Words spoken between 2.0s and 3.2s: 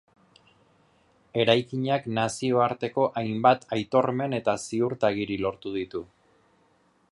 nazioarteko